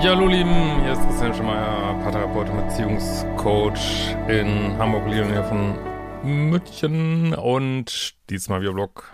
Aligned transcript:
Ja, 0.00 0.14
hallo 0.14 0.28
Lieben, 0.28 0.80
hier 0.82 0.92
ist 0.92 1.02
Christian 1.02 1.34
Schemeier, 1.34 1.98
Paartherapeut 2.04 2.48
und 2.50 2.68
Beziehungscoach 2.68 4.14
in 4.28 4.78
Hamburg, 4.78 5.08
Lyon 5.08 5.44
von 5.44 5.76
München 6.22 7.34
und 7.34 8.14
diesmal 8.30 8.60
wieder 8.60 8.72
Blog 8.74 9.12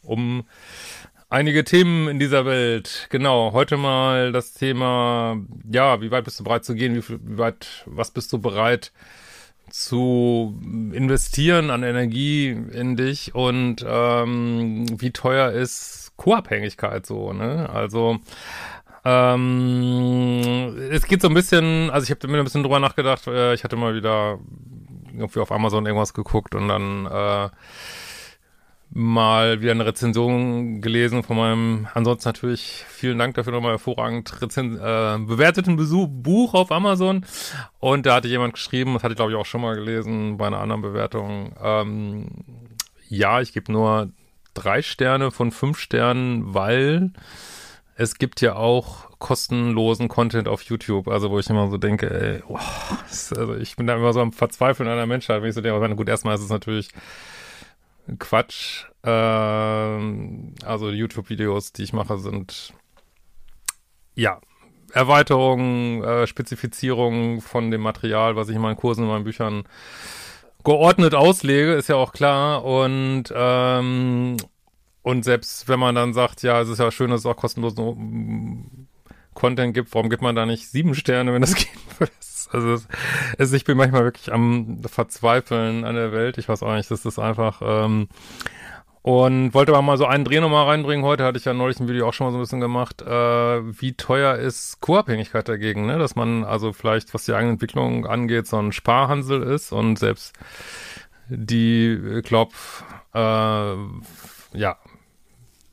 um 0.00 0.44
einige 1.28 1.64
Themen 1.64 2.06
in 2.06 2.20
dieser 2.20 2.46
Welt. 2.46 3.08
Genau, 3.10 3.52
heute 3.52 3.76
mal 3.76 4.30
das 4.30 4.54
Thema, 4.54 5.38
ja, 5.68 6.00
wie 6.00 6.12
weit 6.12 6.22
bist 6.22 6.38
du 6.38 6.44
bereit 6.44 6.64
zu 6.64 6.76
gehen, 6.76 6.94
wie, 6.94 7.02
viel, 7.02 7.18
wie 7.24 7.38
weit, 7.38 7.82
was 7.86 8.12
bist 8.12 8.32
du 8.32 8.38
bereit 8.38 8.92
zu 9.70 10.56
investieren 10.92 11.70
an 11.70 11.82
Energie 11.82 12.50
in 12.50 12.94
dich 12.94 13.34
und 13.34 13.84
ähm, 13.88 14.86
wie 15.00 15.10
teuer 15.10 15.50
ist 15.50 16.12
Co-Abhängigkeit 16.16 17.06
so, 17.06 17.32
ne? 17.32 17.68
Also 17.70 18.20
ähm, 19.04 20.76
es 20.90 21.04
geht 21.06 21.22
so 21.22 21.28
ein 21.28 21.34
bisschen, 21.34 21.90
also 21.90 22.04
ich 22.04 22.10
habe 22.10 22.28
mir 22.28 22.38
ein 22.38 22.44
bisschen 22.44 22.62
drüber 22.62 22.78
nachgedacht, 22.78 23.26
äh, 23.26 23.54
ich 23.54 23.64
hatte 23.64 23.76
mal 23.76 23.94
wieder 23.94 24.38
irgendwie 25.12 25.40
auf 25.40 25.52
Amazon 25.52 25.86
irgendwas 25.86 26.14
geguckt 26.14 26.54
und 26.54 26.68
dann 26.68 27.06
äh, 27.06 27.48
mal 28.94 29.60
wieder 29.60 29.72
eine 29.72 29.86
Rezension 29.86 30.80
gelesen 30.80 31.22
von 31.22 31.36
meinem, 31.36 31.88
ansonsten 31.94 32.28
natürlich 32.28 32.84
vielen 32.88 33.18
Dank 33.18 33.34
dafür 33.34 33.52
nochmal 33.52 33.72
hervorragend 33.72 34.40
Rezen 34.42 34.76
äh, 34.76 35.18
bewerteten 35.18 35.76
Besuch, 35.76 36.08
Buch 36.10 36.54
auf 36.54 36.70
Amazon. 36.70 37.24
Und 37.80 38.06
da 38.06 38.16
hatte 38.16 38.28
jemand 38.28 38.54
geschrieben, 38.54 38.94
das 38.94 39.02
hatte 39.02 39.12
ich 39.12 39.16
glaube 39.16 39.32
ich 39.32 39.38
auch 39.38 39.46
schon 39.46 39.62
mal 39.62 39.74
gelesen 39.74 40.36
bei 40.36 40.46
einer 40.46 40.60
anderen 40.60 40.82
Bewertung, 40.82 41.54
ähm, 41.62 42.28
ja, 43.08 43.40
ich 43.40 43.52
gebe 43.52 43.70
nur 43.72 44.10
drei 44.54 44.82
Sterne 44.82 45.30
von 45.30 45.50
fünf 45.50 45.78
Sternen, 45.78 46.54
weil 46.54 47.12
es 47.96 48.16
gibt 48.16 48.40
ja 48.40 48.56
auch 48.56 49.10
kostenlosen 49.18 50.08
Content 50.08 50.48
auf 50.48 50.62
YouTube, 50.62 51.08
also 51.08 51.30
wo 51.30 51.38
ich 51.38 51.48
immer 51.48 51.68
so 51.70 51.76
denke, 51.76 52.10
ey, 52.10 52.42
oh, 52.48 52.58
also 53.08 53.54
ich 53.56 53.76
bin 53.76 53.86
da 53.86 53.94
immer 53.96 54.12
so 54.12 54.20
am 54.20 54.32
Verzweifeln 54.32 54.88
der 54.88 55.06
Menschheit, 55.06 55.42
wenn 55.42 55.48
ich 55.48 55.54
so 55.54 55.60
denke, 55.60 55.76
aber 55.76 55.94
gut, 55.94 56.08
erstmal 56.08 56.34
ist 56.34 56.42
es 56.42 56.50
natürlich 56.50 56.88
Quatsch. 58.18 58.86
Ähm, 59.04 60.54
also 60.64 60.90
YouTube-Videos, 60.90 61.72
die 61.72 61.82
ich 61.82 61.92
mache, 61.92 62.18
sind 62.18 62.72
ja 64.14 64.40
Erweiterungen, 64.92 66.02
äh, 66.02 66.26
Spezifizierungen 66.26 67.40
von 67.40 67.70
dem 67.70 67.80
Material, 67.80 68.36
was 68.36 68.48
ich 68.48 68.56
in 68.56 68.62
meinen 68.62 68.76
Kursen, 68.76 69.04
in 69.04 69.08
meinen 69.08 69.24
Büchern 69.24 69.64
geordnet 70.64 71.14
auslege, 71.14 71.72
ist 71.72 71.88
ja 71.88 71.96
auch 71.96 72.12
klar. 72.12 72.64
Und 72.64 73.24
ähm, 73.34 74.36
und 75.02 75.24
selbst 75.24 75.68
wenn 75.68 75.80
man 75.80 75.94
dann 75.94 76.14
sagt, 76.14 76.42
ja, 76.42 76.60
es 76.60 76.68
ist 76.68 76.78
ja 76.78 76.90
schön, 76.90 77.10
dass 77.10 77.20
es 77.20 77.26
auch 77.26 77.36
kostenlosen 77.36 78.88
Content 79.34 79.74
gibt, 79.74 79.94
warum 79.94 80.10
gibt 80.10 80.22
man 80.22 80.36
da 80.36 80.46
nicht 80.46 80.68
sieben 80.68 80.94
Sterne, 80.94 81.32
wenn 81.32 81.40
das 81.40 81.54
geht? 81.54 81.68
Also 82.50 82.74
es, 82.74 82.88
es, 83.38 83.52
ich 83.52 83.64
bin 83.64 83.78
manchmal 83.78 84.04
wirklich 84.04 84.30
am 84.30 84.82
Verzweifeln 84.84 85.84
an 85.84 85.94
der 85.94 86.12
Welt. 86.12 86.36
Ich 86.36 86.48
weiß 86.50 86.62
auch 86.62 86.74
nicht, 86.74 86.90
das 86.90 87.06
ist 87.06 87.18
einfach 87.18 87.62
ähm, 87.64 88.08
und 89.02 89.52
wollte 89.52 89.72
aber 89.72 89.82
mal 89.82 89.98
so 89.98 90.06
einen 90.06 90.24
Dreh 90.24 90.38
nochmal 90.38 90.66
reinbringen. 90.66 91.04
Heute 91.04 91.24
hatte 91.24 91.36
ich 91.36 91.44
ja 91.44 91.54
neulich 91.54 91.80
ein 91.80 91.88
Video 91.88 92.06
auch 92.06 92.12
schon 92.12 92.26
mal 92.26 92.30
so 92.30 92.38
ein 92.38 92.42
bisschen 92.42 92.60
gemacht. 92.60 93.02
Äh, 93.02 93.80
wie 93.80 93.94
teuer 93.94 94.36
ist 94.36 94.80
Co-Abhängigkeit 94.80 95.48
dagegen? 95.48 95.86
Ne? 95.86 95.98
Dass 95.98 96.14
man 96.14 96.44
also 96.44 96.72
vielleicht, 96.72 97.12
was 97.12 97.24
die 97.24 97.32
eigene 97.32 97.52
Entwicklung 97.52 98.06
angeht, 98.06 98.46
so 98.46 98.58
ein 98.58 98.70
Sparhansel 98.70 99.42
ist 99.42 99.72
und 99.72 99.98
selbst 99.98 100.34
die, 101.28 101.98
ich 102.18 102.24
glaube, 102.24 102.52
äh, 103.14 103.18
ja, 104.56 104.76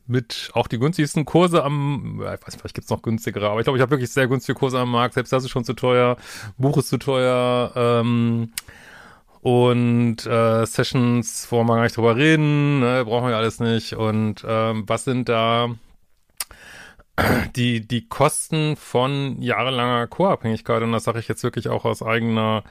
mit 0.09 0.50
auch 0.53 0.68
die 0.68 0.80
günstigsten 0.80 1.25
Kurse 1.25 1.64
am, 1.64 2.20
ich 2.22 2.25
weiß 2.25 2.47
nicht, 2.47 2.59
vielleicht 2.59 2.75
gibt's 2.75 2.90
noch 2.90 3.02
günstigere, 3.02 3.50
aber 3.50 3.59
ich 3.59 3.66
glaube, 3.66 3.78
ich 3.78 3.81
habe 3.81 3.92
wirklich 3.92 4.12
sehr 4.12 4.28
günstige 4.28 4.58
Kurse 4.58 4.80
am 4.80 4.92
Markt. 4.92 5.14
Selbst 5.14 5.31
das 5.31 5.44
ist 5.44 5.52
schon 5.52 5.64
zu 5.64 5.74
teuer, 5.74 6.18
Buch 6.58 6.78
ist 6.78 6.90
zu 6.90 6.97
teuer, 6.97 7.72
ähm, 7.75 8.52
und 9.42 10.25
äh, 10.25 10.66
Sessions, 10.66 11.48
wo 11.50 11.64
wir 11.64 11.75
gar 11.75 11.84
nicht 11.84 11.96
drüber 11.96 12.16
reden, 12.18 12.81
ne, 12.81 13.06
brauchen 13.06 13.30
wir 13.30 13.38
alles 13.38 13.59
nicht. 13.59 13.94
Und 13.94 14.44
ähm, 14.46 14.84
was 14.88 15.06
sind 15.06 15.30
da 15.30 15.69
die, 17.56 17.88
die 17.88 18.08
Kosten 18.08 18.75
von 18.75 19.42
jahrelanger 19.42 20.08
Co-Abhängigkeit? 20.08 20.84
Und 20.84 20.92
das 20.92 21.06
sage 21.06 21.19
ich 21.19 21.28
jetzt 21.28 21.44
wirklich 21.44 21.69
auch 21.69 21.86
aus 21.86 22.03
eigener 22.03 22.64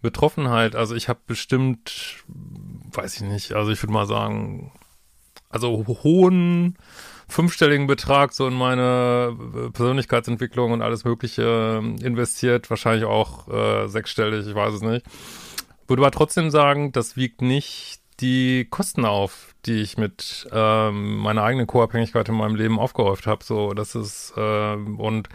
Betroffenheit. 0.00 0.74
Also 0.74 0.94
ich 0.94 1.08
habe 1.10 1.20
bestimmt, 1.26 2.24
weiß 2.92 3.16
ich 3.16 3.22
nicht, 3.22 3.52
also 3.52 3.70
ich 3.70 3.82
würde 3.82 3.92
mal 3.92 4.06
sagen, 4.06 4.72
also 5.50 5.84
hohen 6.02 6.76
fünfstelligen 7.28 7.86
Betrag 7.86 8.32
so 8.32 8.46
in 8.46 8.54
meine 8.54 9.36
äh, 9.66 9.70
Persönlichkeitsentwicklung 9.70 10.72
und 10.72 10.82
alles 10.82 11.04
Mögliche 11.04 11.80
äh, 11.82 12.04
investiert, 12.04 12.70
wahrscheinlich 12.70 13.04
auch 13.04 13.48
äh, 13.48 13.86
sechsstellig, 13.88 14.46
ich 14.46 14.54
weiß 14.54 14.74
es 14.74 14.82
nicht. 14.82 15.04
Würde 15.86 16.02
aber 16.02 16.10
trotzdem 16.10 16.50
sagen, 16.50 16.92
das 16.92 17.16
wiegt 17.16 17.42
nicht 17.42 18.00
die 18.20 18.66
Kosten 18.68 19.04
auf, 19.04 19.54
die 19.66 19.80
ich 19.80 19.96
mit 19.96 20.48
ähm, 20.52 21.16
meiner 21.18 21.42
eigenen 21.42 21.66
Co-Abhängigkeit 21.66 22.28
in 22.28 22.34
meinem 22.34 22.54
Leben 22.54 22.78
aufgehäuft 22.78 23.26
habe. 23.26 23.44
So, 23.44 23.72
das 23.74 23.94
ist 23.94 24.34
äh, 24.36 24.74
und 24.74 25.28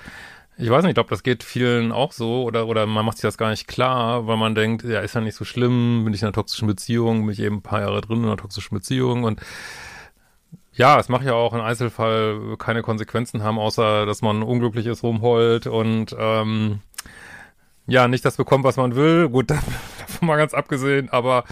ich 0.57 0.69
weiß 0.69 0.83
nicht, 0.83 0.91
ich 0.91 0.95
glaube, 0.95 1.09
das 1.09 1.23
geht 1.23 1.43
vielen 1.43 1.91
auch 1.91 2.11
so 2.13 2.43
oder 2.43 2.67
oder 2.67 2.85
man 2.85 3.05
macht 3.05 3.17
sich 3.17 3.23
das 3.23 3.37
gar 3.37 3.49
nicht 3.49 3.67
klar, 3.67 4.27
weil 4.27 4.37
man 4.37 4.55
denkt, 4.55 4.83
ja, 4.83 5.01
ist 5.01 5.15
ja 5.15 5.21
nicht 5.21 5.35
so 5.35 5.43
schlimm, 5.43 6.03
bin 6.05 6.13
ich 6.13 6.21
in 6.21 6.27
einer 6.27 6.33
toxischen 6.33 6.67
Beziehung, 6.67 7.25
bin 7.25 7.33
ich 7.33 7.41
eben 7.41 7.57
ein 7.57 7.61
paar 7.61 7.81
Jahre 7.81 8.01
drin 8.01 8.19
in 8.19 8.25
einer 8.25 8.37
toxischen 8.37 8.77
Beziehung 8.77 9.23
und 9.23 9.41
ja, 10.75 10.99
es 10.99 11.09
macht 11.09 11.25
ja 11.25 11.33
auch 11.33 11.53
im 11.53 11.61
Einzelfall 11.61 12.57
keine 12.57 12.81
Konsequenzen 12.81 13.43
haben, 13.43 13.57
außer 13.59 14.05
dass 14.05 14.21
man 14.21 14.43
unglücklich 14.43 14.85
ist, 14.85 15.03
rumheult 15.03 15.67
und 15.67 16.15
ähm, 16.19 16.81
ja, 17.87 18.07
nicht 18.07 18.25
das 18.25 18.37
bekommt, 18.37 18.63
was 18.63 18.77
man 18.77 18.95
will. 18.95 19.29
Gut, 19.29 19.49
davon 19.99 20.27
mal 20.27 20.37
ganz 20.37 20.53
abgesehen, 20.53 21.09
aber 21.09 21.45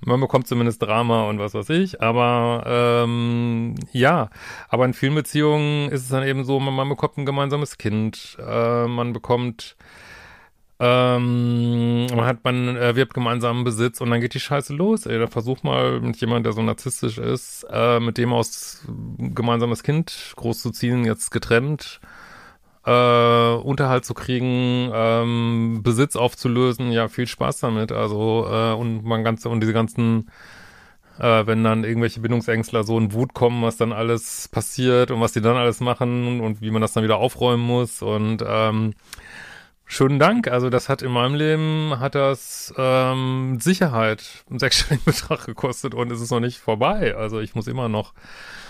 man 0.00 0.20
bekommt 0.20 0.46
zumindest 0.48 0.82
Drama 0.82 1.28
und 1.28 1.38
was 1.38 1.54
weiß 1.54 1.70
ich. 1.70 2.02
Aber 2.02 2.64
ähm, 2.66 3.74
ja, 3.92 4.28
aber 4.68 4.84
in 4.84 4.94
vielen 4.94 5.14
Beziehungen 5.14 5.88
ist 5.90 6.02
es 6.02 6.08
dann 6.08 6.24
eben 6.24 6.44
so, 6.44 6.60
man, 6.60 6.74
man 6.74 6.88
bekommt 6.88 7.16
ein 7.16 7.26
gemeinsames 7.26 7.78
Kind, 7.78 8.36
äh, 8.44 8.86
man 8.86 9.12
bekommt 9.12 9.76
ähm, 10.80 12.06
man 12.06 12.24
hat, 12.24 12.44
man 12.44 12.76
erwirbt 12.76 13.12
gemeinsamen 13.12 13.64
Besitz 13.64 14.00
und 14.00 14.10
dann 14.10 14.20
geht 14.20 14.34
die 14.34 14.40
Scheiße 14.40 14.72
los. 14.74 15.06
Ey, 15.06 15.18
da 15.18 15.26
versuch 15.26 15.64
mal 15.64 16.00
mit 16.00 16.16
jemandem, 16.18 16.44
der 16.44 16.52
so 16.52 16.62
narzisstisch 16.62 17.18
ist, 17.18 17.66
äh, 17.70 17.98
mit 17.98 18.16
dem 18.16 18.32
aus 18.32 18.84
gemeinsames 19.18 19.82
Kind 19.82 20.34
großzuziehen, 20.36 21.04
jetzt 21.04 21.30
getrennt, 21.30 22.00
äh, 22.86 23.54
Unterhalt 23.54 24.04
zu 24.04 24.14
kriegen, 24.14 24.90
ähm, 24.94 25.80
Besitz 25.82 26.14
aufzulösen. 26.14 26.92
Ja, 26.92 27.08
viel 27.08 27.26
Spaß 27.26 27.58
damit. 27.60 27.90
Also 27.90 28.46
äh, 28.48 28.72
und 28.72 29.04
man 29.04 29.24
ganze 29.24 29.48
und 29.48 29.60
diese 29.60 29.72
ganzen 29.72 30.30
äh, 31.18 31.46
wenn 31.46 31.64
dann 31.64 31.84
irgendwelche 31.84 32.20
Bindungsängstler 32.20 32.84
so 32.84 32.98
in 32.98 33.12
Wut 33.12 33.34
kommen, 33.34 33.62
was 33.62 33.76
dann 33.76 33.92
alles 33.92 34.48
passiert 34.48 35.10
und 35.10 35.20
was 35.20 35.32
die 35.32 35.40
dann 35.40 35.56
alles 35.56 35.80
machen 35.80 36.40
und 36.40 36.60
wie 36.60 36.70
man 36.70 36.82
das 36.82 36.92
dann 36.92 37.04
wieder 37.04 37.16
aufräumen 37.16 37.64
muss 37.64 38.02
und 38.02 38.44
ähm, 38.46 38.94
Schönen 39.90 40.18
Dank. 40.18 40.48
Also 40.48 40.68
das 40.68 40.90
hat 40.90 41.00
in 41.00 41.10
meinem 41.10 41.34
Leben, 41.34 41.98
hat 41.98 42.14
das 42.14 42.74
ähm, 42.76 43.56
Sicherheit 43.58 44.44
einen 44.50 44.58
sechsstelligen 44.58 45.04
Betrag 45.06 45.46
gekostet 45.46 45.94
und 45.94 46.12
es 46.12 46.20
ist 46.20 46.30
noch 46.30 46.40
nicht 46.40 46.58
vorbei. 46.58 47.16
Also 47.16 47.40
ich 47.40 47.54
muss 47.54 47.66
immer 47.66 47.88
noch 47.88 48.12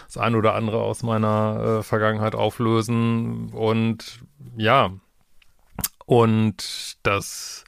das 0.07 0.17
ein 0.17 0.37
oder 0.37 0.55
andere 0.55 0.81
aus 0.81 1.03
meiner 1.03 1.81
äh, 1.81 1.83
Vergangenheit 1.83 2.37
auflösen 2.37 3.51
und 3.51 4.21
ja, 4.57 4.93
und 6.07 6.97
das 7.03 7.65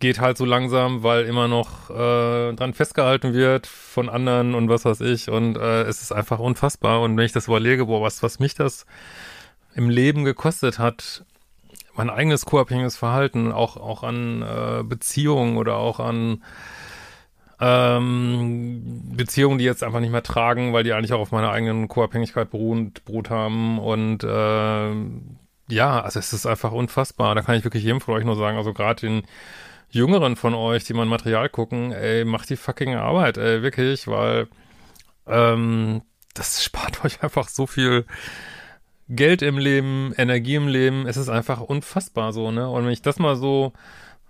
geht 0.00 0.18
halt 0.18 0.38
so 0.38 0.46
langsam, 0.46 1.02
weil 1.02 1.26
immer 1.26 1.48
noch 1.48 1.90
äh, 1.90 2.54
dran 2.54 2.72
festgehalten 2.72 3.34
wird 3.34 3.66
von 3.66 4.08
anderen 4.08 4.54
und 4.54 4.70
was 4.70 4.86
weiß 4.86 5.02
ich 5.02 5.28
und 5.28 5.58
äh, 5.58 5.82
es 5.82 6.00
ist 6.00 6.12
einfach 6.12 6.38
unfassbar 6.38 7.02
und 7.02 7.14
wenn 7.18 7.26
ich 7.26 7.32
das 7.32 7.46
überlege, 7.46 7.84
boah, 7.84 8.00
was, 8.00 8.22
was 8.22 8.38
mich 8.38 8.54
das 8.54 8.86
im 9.74 9.90
Leben 9.90 10.24
gekostet 10.24 10.78
hat, 10.78 11.26
mein 11.94 12.10
eigenes 12.10 12.46
co-abhängiges 12.46 12.96
Verhalten, 12.96 13.52
auch, 13.52 13.76
auch 13.76 14.02
an 14.02 14.42
äh, 14.42 14.82
Beziehungen 14.82 15.56
oder 15.56 15.76
auch 15.76 16.00
an 16.00 16.42
ähm, 17.60 19.02
Beziehungen, 19.14 19.58
die 19.58 19.64
jetzt 19.64 19.82
einfach 19.82 20.00
nicht 20.00 20.12
mehr 20.12 20.22
tragen, 20.22 20.72
weil 20.72 20.82
die 20.82 20.92
eigentlich 20.92 21.12
auch 21.12 21.20
auf 21.20 21.32
meiner 21.32 21.50
eigenen 21.50 21.88
Co-Abhängigkeit 21.88 22.50
beruht, 22.50 23.04
beruht 23.04 23.28
haben. 23.28 23.78
Und 23.78 24.24
äh, 24.24 24.92
ja, 25.68 26.00
also 26.00 26.18
es 26.18 26.32
ist 26.32 26.46
einfach 26.46 26.72
unfassbar. 26.72 27.34
Da 27.34 27.42
kann 27.42 27.56
ich 27.56 27.64
wirklich 27.64 27.84
jedem 27.84 28.00
von 28.00 28.14
euch 28.14 28.24
nur 28.24 28.36
sagen, 28.36 28.56
also 28.56 28.72
gerade 28.72 29.00
den 29.00 29.22
Jüngeren 29.90 30.36
von 30.36 30.54
euch, 30.54 30.84
die 30.84 30.94
mal 30.94 31.04
Material 31.04 31.48
gucken, 31.48 31.92
ey, 31.92 32.24
macht 32.24 32.48
die 32.48 32.56
fucking 32.56 32.94
Arbeit, 32.94 33.36
ey, 33.36 33.62
wirklich, 33.62 34.06
weil 34.06 34.48
ähm, 35.26 36.02
das 36.34 36.64
spart 36.64 37.04
euch 37.04 37.22
einfach 37.22 37.48
so 37.48 37.66
viel 37.66 38.06
Geld 39.10 39.42
im 39.42 39.58
Leben, 39.58 40.14
Energie 40.16 40.54
im 40.54 40.68
Leben. 40.68 41.06
Es 41.06 41.16
ist 41.16 41.28
einfach 41.28 41.60
unfassbar 41.60 42.32
so, 42.32 42.50
ne? 42.50 42.68
Und 42.68 42.84
wenn 42.84 42.92
ich 42.92 43.02
das 43.02 43.18
mal 43.18 43.36
so 43.36 43.72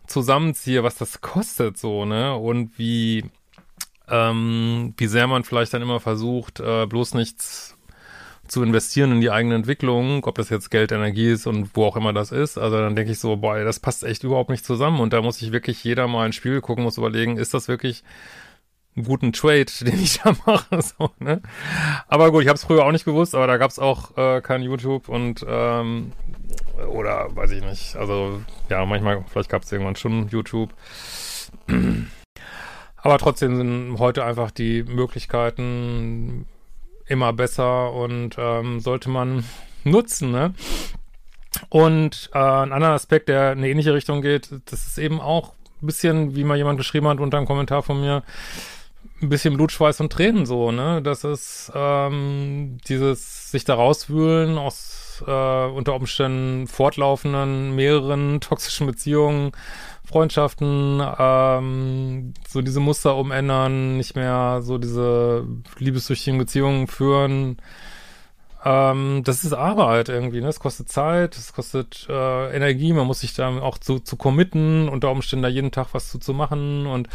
zusammenziehe, 0.06 0.82
was 0.82 0.96
das 0.96 1.20
kostet, 1.20 1.78
so, 1.78 2.04
ne? 2.04 2.34
Und 2.34 2.78
wie, 2.78 3.24
ähm, 4.08 4.94
wie 4.96 5.06
sehr 5.06 5.26
man 5.26 5.44
vielleicht 5.44 5.74
dann 5.74 5.82
immer 5.82 6.00
versucht, 6.00 6.60
äh, 6.60 6.86
bloß 6.86 7.14
nichts 7.14 7.76
zu 8.48 8.62
investieren 8.64 9.12
in 9.12 9.20
die 9.20 9.30
eigene 9.30 9.54
Entwicklung, 9.54 10.24
ob 10.24 10.34
das 10.34 10.48
jetzt 10.50 10.70
Geld, 10.70 10.90
Energie 10.92 11.28
ist 11.30 11.46
und 11.46 11.70
wo 11.74 11.84
auch 11.84 11.96
immer 11.96 12.12
das 12.12 12.32
ist. 12.32 12.58
Also 12.58 12.78
dann 12.78 12.96
denke 12.96 13.12
ich 13.12 13.20
so, 13.20 13.36
boah, 13.36 13.62
das 13.62 13.78
passt 13.78 14.02
echt 14.02 14.24
überhaupt 14.24 14.50
nicht 14.50 14.64
zusammen. 14.64 15.00
Und 15.00 15.12
da 15.12 15.22
muss 15.22 15.40
ich 15.40 15.52
wirklich 15.52 15.84
jeder 15.84 16.08
mal 16.08 16.24
ein 16.26 16.32
Spiel 16.32 16.60
gucken, 16.60 16.82
muss 16.84 16.98
überlegen, 16.98 17.36
ist 17.36 17.54
das 17.54 17.68
wirklich 17.68 18.02
guten 18.96 19.32
Trade, 19.32 19.66
den 19.80 20.02
ich 20.02 20.20
da 20.20 20.32
mache. 20.46 20.82
So, 20.82 21.10
ne? 21.18 21.42
Aber 22.08 22.30
gut, 22.30 22.42
ich 22.42 22.48
habe 22.48 22.56
es 22.56 22.64
früher 22.64 22.84
auch 22.84 22.92
nicht 22.92 23.04
gewusst, 23.04 23.34
aber 23.34 23.46
da 23.46 23.56
gab 23.56 23.70
es 23.70 23.78
auch 23.78 24.16
äh, 24.16 24.40
kein 24.40 24.62
YouTube 24.62 25.08
und 25.08 25.44
ähm, 25.48 26.12
oder 26.88 27.34
weiß 27.34 27.50
ich 27.52 27.64
nicht. 27.64 27.96
Also 27.96 28.40
ja, 28.68 28.84
manchmal, 28.84 29.24
vielleicht 29.28 29.50
gab 29.50 29.62
es 29.62 29.72
irgendwann 29.72 29.96
schon 29.96 30.28
YouTube. 30.28 30.70
Aber 33.02 33.16
trotzdem 33.16 33.56
sind 33.56 33.98
heute 33.98 34.24
einfach 34.24 34.50
die 34.50 34.82
Möglichkeiten 34.82 36.46
immer 37.06 37.32
besser 37.32 37.92
und 37.92 38.36
ähm, 38.38 38.80
sollte 38.80 39.08
man 39.08 39.44
nutzen, 39.84 40.30
ne? 40.30 40.54
Und 41.68 42.30
äh, 42.32 42.38
ein 42.38 42.72
anderer 42.72 42.92
Aspekt, 42.92 43.28
der 43.28 43.52
in 43.52 43.58
eine 43.58 43.68
ähnliche 43.68 43.94
Richtung 43.94 44.22
geht, 44.22 44.50
das 44.66 44.86
ist 44.86 44.98
eben 44.98 45.20
auch 45.20 45.54
ein 45.82 45.86
bisschen, 45.86 46.36
wie 46.36 46.44
mal 46.44 46.56
jemand 46.56 46.78
geschrieben 46.78 47.08
hat 47.08 47.20
unter 47.20 47.38
einem 47.38 47.46
Kommentar 47.46 47.82
von 47.82 48.00
mir, 48.00 48.22
ein 49.22 49.28
bisschen 49.28 49.56
Blutschweiß 49.56 50.00
und 50.00 50.12
Tränen 50.12 50.46
so, 50.46 50.72
ne? 50.72 51.02
Das 51.02 51.24
ist 51.24 51.72
ähm, 51.74 52.78
dieses 52.88 53.50
sich 53.50 53.64
da 53.64 53.74
rauswühlen 53.74 54.58
aus 54.58 55.22
äh, 55.26 55.66
unter 55.66 55.94
Umständen 55.94 56.66
fortlaufenden, 56.66 57.74
mehreren 57.74 58.40
toxischen 58.40 58.86
Beziehungen, 58.86 59.52
Freundschaften, 60.04 61.02
ähm, 61.18 62.34
so 62.48 62.62
diese 62.62 62.80
Muster 62.80 63.16
umändern, 63.16 63.96
nicht 63.96 64.16
mehr 64.16 64.60
so 64.62 64.78
diese 64.78 65.46
liebessüchtigen 65.78 66.38
Beziehungen 66.38 66.86
führen. 66.86 67.58
Ähm, 68.64 69.22
das 69.24 69.44
ist 69.44 69.52
Arbeit 69.52 70.08
irgendwie, 70.08 70.40
ne? 70.40 70.48
Es 70.48 70.60
kostet 70.60 70.88
Zeit, 70.88 71.36
es 71.36 71.52
kostet 71.52 72.06
äh, 72.08 72.54
Energie, 72.54 72.92
man 72.92 73.06
muss 73.06 73.20
sich 73.20 73.34
da 73.34 73.48
auch 73.60 73.78
zu, 73.78 74.00
zu 74.00 74.16
committen, 74.16 74.88
unter 74.88 75.10
Umständen 75.10 75.42
da 75.42 75.48
jeden 75.48 75.70
Tag 75.70 75.88
was 75.92 76.10
zu, 76.10 76.18
zu 76.18 76.34
machen 76.34 76.86
und 76.86 77.08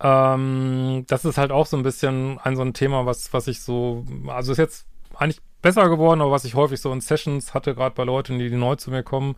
ähm, 0.00 1.04
das 1.08 1.24
ist 1.24 1.38
halt 1.38 1.50
auch 1.50 1.66
so 1.66 1.76
ein 1.76 1.82
bisschen 1.82 2.38
ein 2.38 2.56
so 2.56 2.62
ein 2.62 2.74
Thema, 2.74 3.06
was, 3.06 3.32
was 3.32 3.48
ich 3.48 3.62
so, 3.62 4.04
also 4.28 4.52
ist 4.52 4.58
jetzt 4.58 4.86
eigentlich 5.16 5.40
besser 5.60 5.88
geworden, 5.88 6.20
aber 6.20 6.30
was 6.30 6.44
ich 6.44 6.54
häufig 6.54 6.80
so 6.80 6.92
in 6.92 7.00
Sessions 7.00 7.54
hatte, 7.54 7.74
gerade 7.74 7.94
bei 7.94 8.04
Leuten, 8.04 8.38
die, 8.38 8.48
die 8.48 8.56
neu 8.56 8.76
zu 8.76 8.90
mir 8.90 9.02
kommen, 9.02 9.34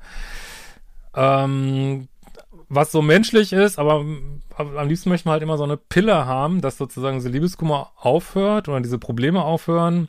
ähm, 1.14 2.08
was 2.68 2.92
so 2.92 3.02
menschlich 3.02 3.52
ist, 3.52 3.78
aber, 3.78 4.04
aber, 4.56 4.80
am 4.80 4.88
liebsten 4.88 5.08
möchte 5.08 5.28
man 5.28 5.32
halt 5.32 5.42
immer 5.42 5.56
so 5.58 5.64
eine 5.64 5.76
Pille 5.76 6.26
haben, 6.26 6.60
dass 6.60 6.76
sozusagen 6.76 7.18
diese 7.18 7.30
Liebeskummer 7.30 7.90
aufhört 7.96 8.68
oder 8.68 8.80
diese 8.80 8.98
Probleme 8.98 9.42
aufhören, 9.42 10.08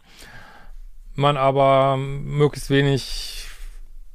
man 1.15 1.37
aber 1.37 1.97
möglichst 1.97 2.69
wenig 2.69 3.40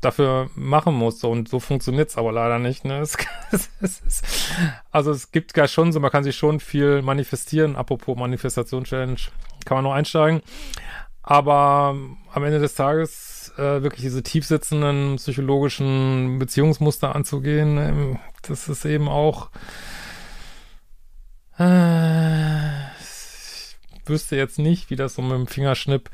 dafür 0.01 0.51
machen 0.55 0.95
muss. 0.95 1.23
Und 1.25 1.49
so 1.49 1.61
funktioniert's 1.61 2.17
aber 2.17 2.33
leider 2.33 2.59
nicht. 2.59 2.85
Ne? 2.85 3.05
Es, 3.53 3.71
es, 3.81 4.03
es, 4.05 4.23
also 4.91 5.13
es 5.13 5.31
gibt 5.31 5.55
gar 5.55 5.69
schon 5.69 5.93
so, 5.93 6.01
man 6.01 6.11
kann 6.11 6.25
sich 6.25 6.37
schon 6.37 6.59
viel 6.59 7.01
manifestieren. 7.03 7.77
Apropos 7.77 8.17
Manifestation-Challenge, 8.17 9.17
kann 9.65 9.77
man 9.77 9.85
noch 9.85 9.93
einsteigen. 9.93 10.43
Aber 11.23 11.95
am 12.33 12.45
Ende 12.45 12.59
des 12.59 12.75
Tages 12.75 13.53
äh, 13.57 13.83
wirklich 13.83 14.03
diese 14.03 14.23
tiefsitzenden 14.23 15.17
psychologischen 15.17 16.39
Beziehungsmuster 16.39 17.15
anzugehen, 17.15 17.79
ähm, 17.79 18.19
das 18.43 18.69
ist 18.69 18.85
eben 18.85 19.09
auch. 19.09 19.51
Äh, 21.59 22.87
ich 23.01 23.77
wüsste 24.05 24.37
jetzt 24.37 24.59
nicht, 24.59 24.91
wie 24.91 24.97
das 24.97 25.15
so 25.15 25.23
mit 25.23 25.33
dem 25.33 25.47
Fingerschnipp 25.47 26.11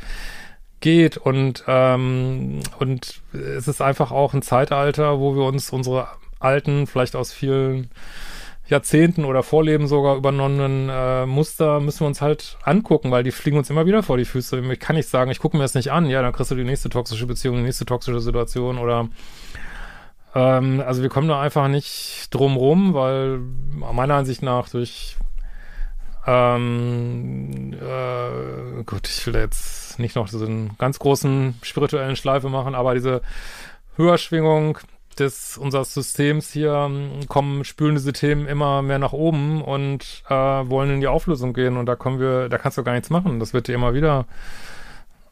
geht 0.82 1.16
und 1.16 1.64
ähm, 1.66 2.60
und 2.78 3.22
es 3.32 3.66
ist 3.66 3.80
einfach 3.80 4.12
auch 4.12 4.34
ein 4.34 4.42
Zeitalter, 4.42 5.18
wo 5.18 5.34
wir 5.34 5.44
uns 5.44 5.70
unsere 5.70 6.08
alten, 6.38 6.86
vielleicht 6.86 7.16
aus 7.16 7.32
vielen 7.32 7.90
Jahrzehnten 8.66 9.24
oder 9.24 9.42
Vorleben 9.42 9.86
sogar 9.86 10.16
übernommenen 10.16 10.88
äh, 10.90 11.26
Muster 11.26 11.80
müssen 11.80 12.00
wir 12.00 12.06
uns 12.06 12.20
halt 12.20 12.58
angucken, 12.62 13.10
weil 13.10 13.22
die 13.22 13.30
fliegen 13.30 13.58
uns 13.58 13.70
immer 13.70 13.86
wieder 13.86 14.02
vor 14.02 14.16
die 14.16 14.24
Füße. 14.24 14.60
Ich 14.60 14.80
kann 14.80 14.96
nicht 14.96 15.08
sagen, 15.08 15.30
ich 15.30 15.38
gucke 15.38 15.56
mir 15.56 15.64
das 15.64 15.74
nicht 15.74 15.90
an, 15.90 16.06
ja, 16.06 16.22
dann 16.22 16.32
kriegst 16.32 16.50
du 16.50 16.54
die 16.54 16.64
nächste 16.64 16.88
toxische 16.88 17.26
Beziehung, 17.26 17.56
die 17.56 17.62
nächste 17.62 17.86
toxische 17.86 18.20
Situation 18.20 18.78
oder 18.78 19.08
ähm, 20.34 20.82
also 20.86 21.02
wir 21.02 21.08
kommen 21.08 21.28
da 21.28 21.40
einfach 21.40 21.68
nicht 21.68 22.28
drum 22.30 22.56
rum, 22.56 22.94
weil 22.94 23.40
meiner 23.92 24.14
Ansicht 24.14 24.42
nach 24.42 24.68
durch 24.68 25.16
ähm, 26.26 27.72
äh, 27.74 28.82
gut, 28.84 29.08
ich 29.08 29.26
will 29.26 29.34
jetzt 29.34 29.98
nicht 29.98 30.16
noch 30.16 30.28
so 30.28 30.44
einen 30.44 30.76
ganz 30.78 30.98
großen 30.98 31.54
spirituellen 31.62 32.16
Schleife 32.16 32.48
machen, 32.48 32.74
aber 32.74 32.94
diese 32.94 33.22
Höherschwingung, 33.96 34.78
des 35.18 35.58
unseres 35.58 35.94
Systems 35.94 36.52
hier 36.52 36.72
ähm, 36.72 37.26
kommen, 37.28 37.64
spülen 37.64 37.94
diese 37.94 38.12
Themen 38.12 38.46
immer 38.46 38.82
mehr 38.82 38.98
nach 38.98 39.12
oben 39.12 39.62
und 39.62 40.22
äh, 40.28 40.34
wollen 40.34 40.90
in 40.90 41.00
die 41.00 41.06
Auflösung 41.06 41.52
gehen 41.52 41.76
und 41.76 41.86
da 41.86 41.96
kommen 41.96 42.18
wir, 42.18 42.48
da 42.48 42.58
kannst 42.58 42.78
du 42.78 42.82
gar 42.82 42.92
nichts 42.92 43.10
machen. 43.10 43.38
Das 43.38 43.52
wird 43.52 43.68
dir 43.68 43.74
immer 43.74 43.94
wieder 43.94 44.26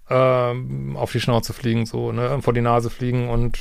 äh, 0.08 0.54
auf 0.94 1.12
die 1.12 1.20
Schnauze 1.20 1.52
fliegen, 1.52 1.86
so, 1.86 2.12
ne, 2.12 2.40
vor 2.42 2.52
die 2.52 2.60
Nase 2.60 2.90
fliegen 2.90 3.28
und 3.28 3.58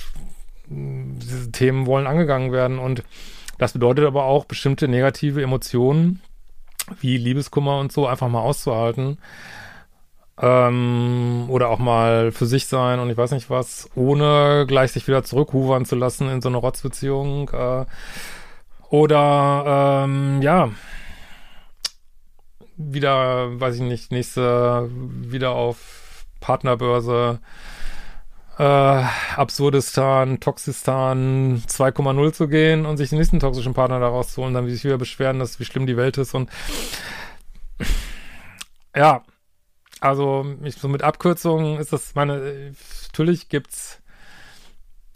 äh, 0.70 0.74
diese 1.22 1.52
Themen 1.52 1.86
wollen 1.86 2.08
angegangen 2.08 2.52
werden 2.52 2.80
und 2.80 3.04
das 3.58 3.74
bedeutet 3.74 4.06
aber 4.06 4.24
auch 4.24 4.46
bestimmte 4.46 4.88
negative 4.88 5.42
Emotionen 5.42 6.22
wie 7.00 7.18
Liebeskummer 7.18 7.80
und 7.80 7.92
so 7.92 8.08
einfach 8.08 8.28
mal 8.30 8.42
auszuhalten. 8.42 9.18
Ähm, 10.42 11.46
oder 11.50 11.70
auch 11.70 11.80
mal 11.80 12.32
für 12.32 12.46
sich 12.46 12.68
sein 12.68 13.00
und 13.00 13.10
ich 13.10 13.18
weiß 13.18 13.32
nicht 13.32 13.50
was, 13.50 13.90
ohne 13.96 14.66
gleich 14.68 14.94
sich 14.94 15.06
wieder 15.08 15.24
zurückhuvern 15.24 15.86
zu 15.86 15.96
lassen 15.96 16.30
in 16.30 16.42
so 16.42 16.48
eine 16.50 16.58
Rotzbeziehung. 16.58 17.50
Äh, 17.50 17.86
oder 18.90 20.06
ähm, 20.06 20.42
ja, 20.42 20.72
wieder, 22.78 23.60
weiß 23.60 23.76
ich 23.76 23.82
nicht, 23.82 24.12
nächste, 24.12 24.90
wieder 24.92 25.52
auf 25.52 26.26
Partnerbörse, 26.40 27.40
äh, 28.60 29.04
Absurdistan, 29.36 30.42
Toxistan 30.42 31.64
2,0 31.66 32.34
zu 32.34 32.48
gehen 32.50 32.86
und 32.86 32.98
sich 32.98 33.10
den 33.10 33.18
nächsten 33.18 33.40
toxischen 33.40 33.74
Partner 33.74 34.02
daraus 34.02 34.34
zu 34.34 34.42
holen, 34.44 34.54
dann 34.54 34.70
sich 34.70 34.84
wieder 34.84 34.98
beschweren, 34.98 35.40
dass 35.40 35.60
wie 35.60 35.66
schlimm 35.66 35.88
die 35.88 35.98
Welt 35.98 36.18
ist 36.18 36.36
und 36.36 36.50
ja, 38.94 39.24
also 40.02 40.46
ich, 40.64 40.76
so 40.76 40.90
mit 40.90 41.04
Abkürzungen 41.04 41.80
ist 41.80 41.94
das 41.94 42.16
meine, 42.16 42.74
natürlich 43.08 43.48
gibt's 43.48 44.02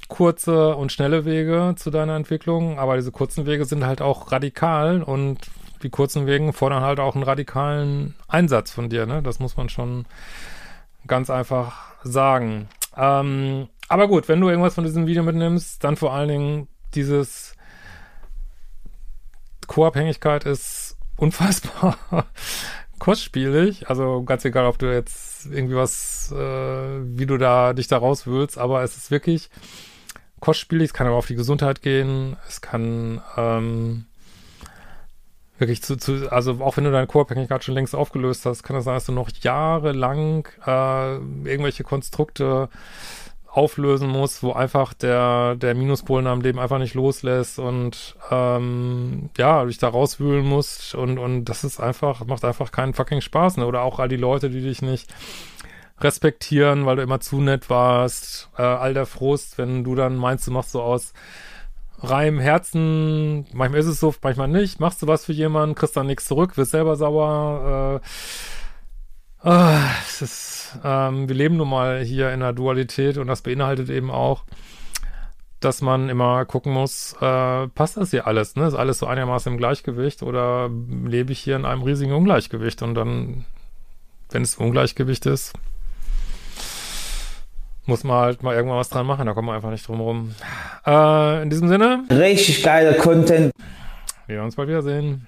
kurze 0.08 0.76
und 0.76 0.94
schnelle 0.94 1.26
Wege 1.26 1.76
zu 1.76 1.92
deiner 1.92 2.16
Entwicklung, 2.16 2.80
aber 2.80 2.96
diese 2.96 3.12
kurzen 3.12 3.46
Wege 3.46 3.66
sind 3.66 3.86
halt 3.86 4.02
auch 4.02 4.32
radikal 4.32 5.04
und 5.04 5.40
die 5.82 5.90
kurzen 5.90 6.28
Wege 6.28 6.54
fordern 6.54 6.84
halt 6.84 7.02
auch 7.02 7.16
einen 7.16 7.24
radikalen 7.24 8.16
Einsatz 8.30 8.72
von 8.72 8.90
dir, 8.90 9.06
ne? 9.06 9.22
Das 9.22 9.40
muss 9.40 9.58
man 9.58 9.68
schon 9.68 10.06
ganz 11.08 11.30
einfach 11.30 11.96
sagen. 12.04 12.70
Ähm, 12.96 13.68
aber 13.88 14.08
gut, 14.08 14.28
wenn 14.28 14.42
du 14.42 14.50
irgendwas 14.50 14.76
von 14.76 14.84
diesem 14.84 15.08
Video 15.08 15.24
mitnimmst, 15.24 15.84
dann 15.84 15.96
vor 15.96 16.14
allen 16.14 16.30
Dingen 16.30 16.68
dieses 16.96 17.56
Co-Abhängigkeit 19.68 20.46
ist 20.46 20.98
unfassbar 21.18 21.98
kostspielig. 23.04 23.90
Also 23.90 24.24
ganz 24.24 24.46
egal, 24.46 24.66
ob 24.66 24.80
du 24.80 24.92
jetzt 24.92 25.46
irgendwie 25.48 25.76
was, 25.76 26.32
äh, 26.32 26.38
wie 26.38 27.26
du 27.26 27.38
da 27.38 27.74
dich 27.74 27.88
da 27.88 27.98
rauswühlst, 27.98 28.58
aber 28.58 28.82
es 28.84 28.96
ist 28.96 29.12
wirklich 29.12 29.50
kostspielig. 30.40 30.86
Es 30.86 30.94
kann 30.94 31.08
aber 31.08 31.18
auf 31.18 31.28
die 31.28 31.36
Gesundheit 31.36 31.82
gehen. 31.82 32.38
Es 32.48 32.62
kann 32.62 33.22
ähm, 33.36 34.06
wirklich 35.64 35.82
zu, 35.82 35.98
zu, 35.98 36.32
also 36.32 36.60
auch 36.60 36.78
wenn 36.78 36.84
du 36.84 36.92
deine 36.92 37.08
Co-Abhängigkeit 37.08 37.64
schon 37.64 37.76
längst 37.76 37.96
aufgelöst 37.96 38.46
hast, 38.46 38.64
kann 38.64 38.76
das 38.76 38.86
sein, 38.86 38.96
dass 38.96 39.06
du 39.06 39.14
noch 39.14 39.30
jahrelang 39.42 40.48
äh, 40.66 41.16
irgendwelche 41.16 41.84
Konstrukte 41.84 42.70
auflösen 43.48 44.10
muss, 44.10 44.44
wo 44.44 44.52
einfach 44.52 44.94
der, 44.94 45.56
der 45.56 45.76
Minuspol 45.76 46.20
in 46.20 46.26
deinem 46.26 46.42
Leben 46.42 46.60
einfach 46.60 46.80
nicht 46.80 46.96
loslässt 46.96 47.60
und 47.60 48.16
ähm, 48.32 49.30
ja, 49.38 49.64
dich 49.66 49.78
da 49.78 49.90
rauswühlen 49.90 50.44
musst 50.44 50.96
und, 50.96 51.20
und 51.20 51.46
das 51.46 51.64
ist 51.64 51.80
einfach, 51.80 52.26
macht 52.26 52.44
einfach 52.44 52.72
keinen 52.72 52.94
fucking 52.94 53.22
Spaß, 53.22 53.58
ne? 53.58 53.68
Oder 53.68 53.84
auch 53.84 54.00
all 54.00 54.10
die 54.10 54.18
Leute, 54.18 54.50
die 54.50 54.62
dich 54.62 54.82
nicht 54.82 55.14
respektieren, 56.02 56.86
weil 56.86 56.96
du 56.98 57.04
immer 57.04 57.20
zu 57.20 57.42
nett 57.42 57.70
warst, 57.70 58.50
äh, 58.58 58.64
all 58.64 58.94
der 58.96 59.06
Frust, 59.06 59.58
wenn 59.60 59.84
du 59.84 59.96
dann 59.96 60.18
meinst, 60.18 60.48
du 60.48 60.52
machst 60.52 60.72
so 60.72 60.82
aus 60.82 61.14
reinem 62.04 62.40
Herzen, 62.40 63.46
manchmal 63.54 63.80
ist 63.80 63.88
es 63.88 64.00
so, 64.00 64.14
manchmal 64.22 64.50
nicht, 64.50 64.80
machst 64.80 65.02
du 65.02 65.08
was 65.08 65.26
für 65.26 65.34
jemanden, 65.34 65.76
kriegst 65.76 65.96
dann 65.96 66.08
nichts 66.08 66.26
zurück, 66.26 66.58
wirst 66.58 66.72
selber 66.72 66.96
sauer, 66.96 68.02
äh, 69.44 69.50
äh, 69.50 69.80
es 70.08 70.22
ist, 70.22 70.80
ähm, 70.84 71.28
wir 71.28 71.36
leben 71.36 71.58
nun 71.58 71.70
mal 71.70 72.04
hier 72.04 72.32
in 72.32 72.42
der 72.42 72.54
Dualität 72.54 73.18
und 73.18 73.28
das 73.28 73.42
beinhaltet 73.42 73.90
eben 73.90 74.12
auch, 74.12 74.44
dass 75.60 75.82
man 75.82 76.10
immer 76.10 76.46
gucken 76.46 76.74
muss, 76.74 77.14
äh, 77.22 77.68
passt 77.70 77.98
das 77.98 78.12
hier 78.12 78.28
alles, 78.28 78.56
ne? 78.56 78.68
Ist 78.68 78.74
alles 78.74 79.00
so 79.00 79.08
einigermaßen 79.08 79.52
im 79.52 79.58
Gleichgewicht 79.58 80.22
oder 80.24 80.70
lebe 81.06 81.32
ich 81.32 81.40
hier 81.40 81.56
in 81.56 81.66
einem 81.66 81.84
riesigen 81.84 82.12
Ungleichgewicht 82.12 82.82
und 82.82 82.96
dann, 82.96 83.46
wenn 84.30 84.42
es 84.42 84.56
Ungleichgewicht 84.56 85.26
ist, 85.26 85.54
muss 87.86 88.04
man 88.04 88.18
halt 88.18 88.44
mal 88.44 88.56
irgendwann 88.56 88.80
was 88.80 88.90
dran 88.90 89.06
machen, 89.06 89.26
da 89.26 89.34
kommt 89.34 89.48
man 89.48 89.56
einfach 89.56 89.72
nicht 89.72 89.88
drum 89.88 90.00
rum. 90.00 90.36
Äh, 90.86 91.44
in 91.44 91.50
diesem 91.50 91.68
Sinne. 91.68 92.04
Richtig 92.10 92.64
geiler 92.64 92.94
Content. 92.94 93.52
Wir 94.28 94.36
werden 94.36 94.46
uns 94.46 94.56
bald 94.56 94.70
wiedersehen. 94.70 95.28